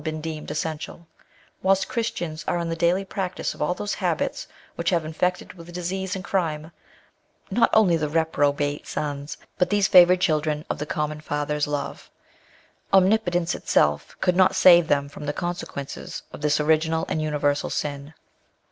[0.03, 1.05] been deemed essential;
[1.61, 5.71] whilst Christians are in the daily practice of all those habits which have infected with
[5.73, 6.71] disease and crime,
[7.51, 12.09] not only the reprobate sons, but these favoured children of the common Father's love.
[12.91, 18.15] Omnipotence itself could not save them from the consequences of this original and universal sin.